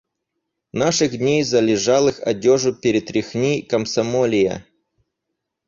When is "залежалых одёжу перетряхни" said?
1.43-3.61